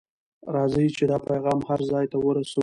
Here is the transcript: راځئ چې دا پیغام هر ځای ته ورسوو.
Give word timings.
راځئ 0.55 0.87
چې 0.97 1.03
دا 1.11 1.17
پیغام 1.29 1.59
هر 1.69 1.79
ځای 1.91 2.05
ته 2.11 2.17
ورسوو. 2.25 2.59